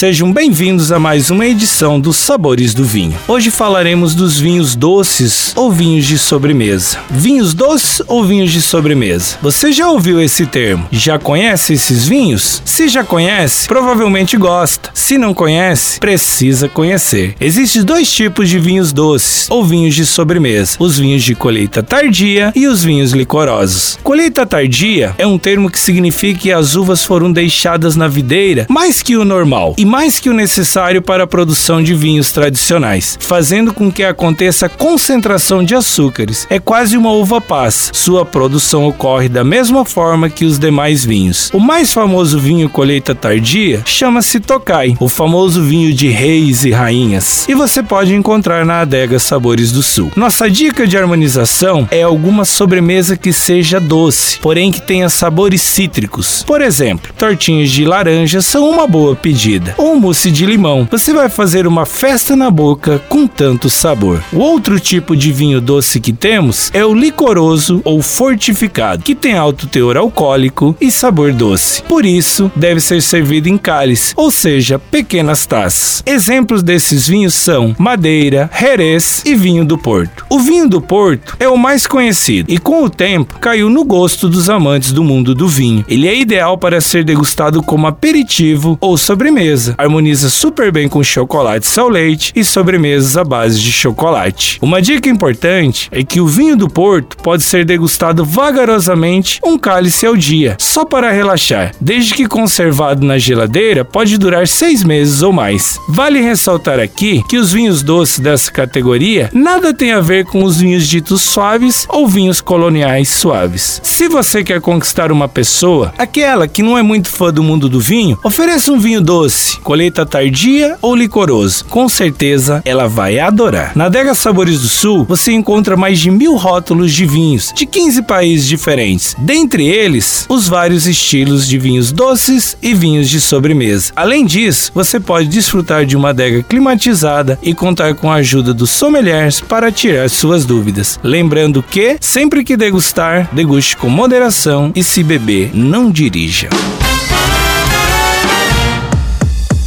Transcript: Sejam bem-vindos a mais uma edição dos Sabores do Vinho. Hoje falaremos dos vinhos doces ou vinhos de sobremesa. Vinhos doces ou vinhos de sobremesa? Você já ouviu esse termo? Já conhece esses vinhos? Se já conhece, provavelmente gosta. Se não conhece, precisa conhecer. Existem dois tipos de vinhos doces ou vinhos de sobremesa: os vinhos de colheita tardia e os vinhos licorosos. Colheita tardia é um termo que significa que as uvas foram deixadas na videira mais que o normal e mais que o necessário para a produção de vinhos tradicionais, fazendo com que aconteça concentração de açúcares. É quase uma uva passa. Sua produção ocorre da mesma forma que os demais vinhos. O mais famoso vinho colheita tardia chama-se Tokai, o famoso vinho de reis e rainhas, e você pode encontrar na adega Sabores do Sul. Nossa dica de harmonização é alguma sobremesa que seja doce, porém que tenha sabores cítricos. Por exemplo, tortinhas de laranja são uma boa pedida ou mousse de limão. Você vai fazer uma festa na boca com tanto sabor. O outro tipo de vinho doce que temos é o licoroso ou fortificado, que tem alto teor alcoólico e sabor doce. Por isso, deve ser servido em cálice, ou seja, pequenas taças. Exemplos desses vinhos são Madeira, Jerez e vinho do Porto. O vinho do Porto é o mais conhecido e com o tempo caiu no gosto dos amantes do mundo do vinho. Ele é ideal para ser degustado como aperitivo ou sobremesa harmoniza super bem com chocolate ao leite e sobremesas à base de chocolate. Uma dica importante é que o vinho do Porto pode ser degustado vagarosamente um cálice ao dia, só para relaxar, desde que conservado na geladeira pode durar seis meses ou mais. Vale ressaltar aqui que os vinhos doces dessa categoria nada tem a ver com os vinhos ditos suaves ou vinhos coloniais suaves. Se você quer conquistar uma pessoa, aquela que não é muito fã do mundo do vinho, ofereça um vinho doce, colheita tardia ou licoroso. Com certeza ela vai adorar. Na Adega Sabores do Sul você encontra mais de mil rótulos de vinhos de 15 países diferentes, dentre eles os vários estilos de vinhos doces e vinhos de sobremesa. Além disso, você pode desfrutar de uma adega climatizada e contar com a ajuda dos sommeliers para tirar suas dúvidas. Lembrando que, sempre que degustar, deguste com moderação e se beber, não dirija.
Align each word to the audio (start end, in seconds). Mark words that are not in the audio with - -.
Sejam 0.00 0.32
bem-vindos 0.32 0.90
a 0.92 0.98
mais 0.98 1.30
uma 1.30 1.44
edição 1.44 2.00
dos 2.00 2.16
Sabores 2.16 2.72
do 2.72 2.86
Vinho. 2.86 3.18
Hoje 3.28 3.50
falaremos 3.50 4.14
dos 4.14 4.40
vinhos 4.40 4.74
doces 4.74 5.52
ou 5.54 5.70
vinhos 5.70 6.06
de 6.06 6.16
sobremesa. 6.16 6.96
Vinhos 7.10 7.52
doces 7.52 8.00
ou 8.06 8.24
vinhos 8.24 8.50
de 8.50 8.62
sobremesa? 8.62 9.36
Você 9.42 9.70
já 9.70 9.90
ouviu 9.90 10.18
esse 10.18 10.46
termo? 10.46 10.86
Já 10.90 11.18
conhece 11.18 11.74
esses 11.74 12.08
vinhos? 12.08 12.62
Se 12.64 12.88
já 12.88 13.04
conhece, 13.04 13.68
provavelmente 13.68 14.38
gosta. 14.38 14.88
Se 14.94 15.18
não 15.18 15.34
conhece, 15.34 16.00
precisa 16.00 16.66
conhecer. 16.66 17.34
Existem 17.38 17.84
dois 17.84 18.10
tipos 18.10 18.48
de 18.48 18.58
vinhos 18.58 18.94
doces 18.94 19.50
ou 19.50 19.62
vinhos 19.62 19.94
de 19.94 20.06
sobremesa: 20.06 20.76
os 20.78 20.98
vinhos 20.98 21.22
de 21.22 21.34
colheita 21.34 21.82
tardia 21.82 22.54
e 22.56 22.66
os 22.66 22.82
vinhos 22.82 23.12
licorosos. 23.12 23.98
Colheita 24.02 24.46
tardia 24.46 25.14
é 25.18 25.26
um 25.26 25.36
termo 25.36 25.70
que 25.70 25.78
significa 25.78 26.40
que 26.40 26.50
as 26.50 26.74
uvas 26.74 27.04
foram 27.04 27.30
deixadas 27.30 27.96
na 27.96 28.08
videira 28.08 28.64
mais 28.66 29.02
que 29.02 29.14
o 29.14 29.26
normal 29.26 29.74
e 29.76 29.89
mais 29.90 30.20
que 30.20 30.30
o 30.30 30.32
necessário 30.32 31.02
para 31.02 31.24
a 31.24 31.26
produção 31.26 31.82
de 31.82 31.96
vinhos 31.96 32.30
tradicionais, 32.30 33.18
fazendo 33.20 33.74
com 33.74 33.90
que 33.90 34.04
aconteça 34.04 34.68
concentração 34.68 35.64
de 35.64 35.74
açúcares. 35.74 36.46
É 36.48 36.60
quase 36.60 36.96
uma 36.96 37.10
uva 37.10 37.40
passa. 37.40 37.90
Sua 37.92 38.24
produção 38.24 38.86
ocorre 38.86 39.28
da 39.28 39.42
mesma 39.42 39.84
forma 39.84 40.30
que 40.30 40.44
os 40.44 40.60
demais 40.60 41.04
vinhos. 41.04 41.50
O 41.52 41.58
mais 41.58 41.92
famoso 41.92 42.38
vinho 42.38 42.68
colheita 42.68 43.16
tardia 43.16 43.82
chama-se 43.84 44.38
Tokai, 44.38 44.94
o 45.00 45.08
famoso 45.08 45.60
vinho 45.60 45.92
de 45.92 46.06
reis 46.06 46.64
e 46.64 46.70
rainhas, 46.70 47.48
e 47.48 47.54
você 47.54 47.82
pode 47.82 48.14
encontrar 48.14 48.64
na 48.64 48.82
adega 48.82 49.18
Sabores 49.18 49.72
do 49.72 49.82
Sul. 49.82 50.12
Nossa 50.14 50.48
dica 50.48 50.86
de 50.86 50.96
harmonização 50.96 51.88
é 51.90 52.04
alguma 52.04 52.44
sobremesa 52.44 53.16
que 53.16 53.32
seja 53.32 53.80
doce, 53.80 54.38
porém 54.38 54.70
que 54.70 54.80
tenha 54.80 55.08
sabores 55.08 55.62
cítricos. 55.62 56.44
Por 56.46 56.62
exemplo, 56.62 57.12
tortinhas 57.18 57.70
de 57.70 57.84
laranja 57.84 58.40
são 58.40 58.70
uma 58.70 58.86
boa 58.86 59.16
pedida 59.16 59.79
ou 59.80 59.98
mousse 59.98 60.30
de 60.30 60.44
limão. 60.44 60.86
Você 60.90 61.12
vai 61.12 61.30
fazer 61.30 61.66
uma 61.66 61.86
festa 61.86 62.36
na 62.36 62.50
boca 62.50 62.98
com 63.08 63.26
tanto 63.26 63.70
sabor. 63.70 64.22
O 64.30 64.38
outro 64.38 64.78
tipo 64.78 65.16
de 65.16 65.32
vinho 65.32 65.60
doce 65.60 65.98
que 65.98 66.12
temos 66.12 66.70
é 66.74 66.84
o 66.84 66.92
licoroso 66.92 67.80
ou 67.82 68.02
fortificado, 68.02 69.02
que 69.02 69.14
tem 69.14 69.34
alto 69.34 69.66
teor 69.66 69.96
alcoólico 69.96 70.76
e 70.80 70.90
sabor 70.90 71.32
doce. 71.32 71.82
Por 71.84 72.04
isso, 72.04 72.52
deve 72.54 72.78
ser 72.78 73.00
servido 73.00 73.48
em 73.48 73.56
cálice, 73.56 74.12
ou 74.16 74.30
seja, 74.30 74.78
pequenas 74.78 75.46
taças. 75.46 76.02
Exemplos 76.04 76.62
desses 76.62 77.08
vinhos 77.08 77.32
são 77.32 77.74
Madeira, 77.78 78.50
Jerez 78.58 79.22
e 79.24 79.34
vinho 79.34 79.64
do 79.64 79.78
Porto. 79.78 80.26
O 80.28 80.38
vinho 80.38 80.68
do 80.68 80.82
Porto 80.82 81.36
é 81.40 81.48
o 81.48 81.56
mais 81.56 81.86
conhecido 81.86 82.52
e 82.52 82.58
com 82.58 82.84
o 82.84 82.90
tempo 82.90 83.38
caiu 83.38 83.70
no 83.70 83.84
gosto 83.84 84.28
dos 84.28 84.50
amantes 84.50 84.92
do 84.92 85.02
mundo 85.02 85.34
do 85.34 85.48
vinho. 85.48 85.84
Ele 85.88 86.06
é 86.06 86.14
ideal 86.14 86.58
para 86.58 86.82
ser 86.82 87.02
degustado 87.02 87.62
como 87.62 87.86
aperitivo 87.86 88.76
ou 88.78 88.98
sobremesa 88.98 89.69
harmoniza 89.78 90.30
super 90.30 90.70
bem 90.72 90.88
com 90.88 91.02
chocolate 91.02 91.68
ao 91.78 91.88
leite 91.88 92.32
e 92.34 92.44
sobremesas 92.44 93.16
à 93.16 93.24
base 93.24 93.60
de 93.60 93.72
chocolate. 93.72 94.58
Uma 94.60 94.82
dica 94.82 95.08
importante 95.08 95.88
é 95.92 96.02
que 96.02 96.20
o 96.20 96.26
vinho 96.26 96.56
do 96.56 96.68
Porto 96.68 97.16
pode 97.16 97.42
ser 97.42 97.64
degustado 97.64 98.24
vagarosamente 98.24 99.40
um 99.44 99.58
cálice 99.58 100.06
ao 100.06 100.16
dia, 100.16 100.56
só 100.58 100.84
para 100.84 101.10
relaxar, 101.10 101.72
desde 101.80 102.14
que 102.14 102.26
conservado 102.26 103.04
na 103.04 103.18
geladeira 103.18 103.84
pode 103.84 104.18
durar 104.18 104.46
seis 104.46 104.82
meses 104.82 105.22
ou 105.22 105.32
mais. 105.32 105.78
Vale 105.88 106.20
ressaltar 106.20 106.78
aqui 106.78 107.22
que 107.28 107.38
os 107.38 107.52
vinhos 107.52 107.82
doces 107.82 108.18
dessa 108.18 108.50
categoria 108.50 109.30
nada 109.32 109.72
tem 109.72 109.92
a 109.92 110.00
ver 110.00 110.24
com 110.24 110.44
os 110.44 110.58
vinhos 110.58 110.86
ditos 110.86 111.22
suaves 111.22 111.86
ou 111.88 112.06
vinhos 112.06 112.40
coloniais 112.40 113.08
suaves. 113.08 113.80
Se 113.82 114.08
você 114.08 114.42
quer 114.42 114.60
conquistar 114.60 115.12
uma 115.12 115.28
pessoa, 115.28 115.92
aquela 115.98 116.48
que 116.48 116.62
não 116.62 116.76
é 116.76 116.82
muito 116.82 117.08
fã 117.08 117.32
do 117.32 117.42
mundo 117.42 117.68
do 117.68 117.80
vinho, 117.80 118.18
ofereça 118.24 118.72
um 118.72 118.78
vinho 118.78 119.00
doce, 119.00 119.58
colheita 119.60 120.04
tardia 120.06 120.76
ou 120.82 120.94
licoroso. 120.94 121.64
Com 121.66 121.88
certeza 121.88 122.62
ela 122.64 122.88
vai 122.88 123.18
adorar. 123.18 123.72
Na 123.74 123.86
Adega 123.86 124.14
Sabores 124.14 124.60
do 124.60 124.68
Sul 124.68 125.04
você 125.04 125.32
encontra 125.32 125.76
mais 125.76 125.98
de 125.98 126.10
mil 126.10 126.36
rótulos 126.36 126.92
de 126.92 127.06
vinhos 127.06 127.52
de 127.54 127.66
15 127.66 128.02
países 128.02 128.46
diferentes, 128.46 129.14
dentre 129.18 129.66
eles 129.66 130.26
os 130.28 130.48
vários 130.48 130.86
estilos 130.86 131.46
de 131.46 131.58
vinhos 131.58 131.92
doces 131.92 132.56
e 132.62 132.74
vinhos 132.74 133.08
de 133.08 133.20
sobremesa. 133.20 133.92
Além 133.94 134.24
disso, 134.24 134.70
você 134.74 134.98
pode 134.98 135.28
desfrutar 135.28 135.84
de 135.84 135.96
uma 135.96 136.10
adega 136.10 136.42
climatizada 136.42 137.38
e 137.42 137.54
contar 137.54 137.94
com 137.94 138.10
a 138.10 138.16
ajuda 138.16 138.54
dos 138.54 138.70
sommeliers 138.70 139.40
para 139.40 139.70
tirar 139.70 140.08
suas 140.08 140.44
dúvidas. 140.44 140.98
Lembrando 141.02 141.62
que, 141.62 141.96
sempre 142.00 142.44
que 142.44 142.56
degustar, 142.56 143.28
deguste 143.32 143.76
com 143.76 143.88
moderação 143.88 144.72
e 144.74 144.82
se 144.82 145.02
beber, 145.02 145.50
não 145.54 145.90
dirija. 145.90 146.48